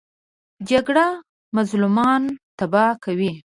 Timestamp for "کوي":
3.03-3.31